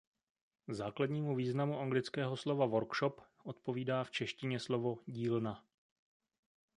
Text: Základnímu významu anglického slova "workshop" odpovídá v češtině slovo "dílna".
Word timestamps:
Základnímu 0.67 1.35
významu 1.35 1.79
anglického 1.79 2.37
slova 2.37 2.65
"workshop" 2.65 3.21
odpovídá 3.43 4.03
v 4.03 4.11
češtině 4.11 4.59
slovo 4.59 4.97
"dílna". 5.05 5.63